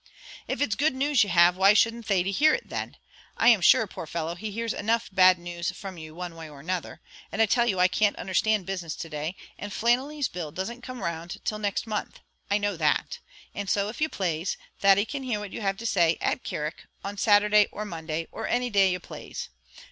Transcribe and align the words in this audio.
"If 0.47 0.61
it's 0.63 0.73
good 0.73 0.95
news 0.95 1.23
you 1.23 1.29
have, 1.29 1.55
why 1.55 1.75
shouldn't 1.75 2.07
Thady 2.07 2.31
hear 2.31 2.55
it 2.55 2.69
then? 2.69 2.97
I 3.37 3.49
am 3.49 3.61
sure, 3.61 3.85
poor 3.85 4.07
fellow, 4.07 4.33
he 4.33 4.49
hears 4.49 4.73
enough 4.73 5.07
of 5.09 5.15
bad 5.15 5.37
news 5.37 5.69
from 5.73 5.99
you 5.99 6.15
one 6.15 6.35
way 6.35 6.49
or 6.49 6.59
another. 6.59 7.01
And 7.31 7.39
I 7.39 7.45
tell 7.45 7.67
you 7.67 7.79
I 7.79 7.87
can't 7.87 8.15
understand 8.15 8.65
business 8.65 8.95
to 8.95 9.09
day, 9.09 9.35
and 9.59 9.71
Flannelly's 9.71 10.27
bill 10.27 10.51
doesn't 10.51 10.81
come 10.81 11.03
round 11.03 11.37
till 11.45 11.59
next 11.59 11.85
month 11.85 12.19
I 12.49 12.57
know 12.57 12.77
that; 12.77 13.19
and 13.53 13.69
so, 13.69 13.89
if 13.89 14.01
you 14.01 14.09
plaze, 14.09 14.57
Thady 14.79 15.05
can 15.05 15.21
hear 15.21 15.39
what 15.39 15.53
you 15.53 15.61
have 15.61 15.77
to 15.77 15.85
say, 15.85 16.17
at 16.19 16.43
Carrick, 16.43 16.85
on 17.03 17.15
Saturday 17.19 17.67
or 17.71 17.85
Monday, 17.85 18.27
or 18.31 18.47
any 18.47 18.71
day 18.71 18.89
you 18.91 18.99
plaze. 18.99 19.49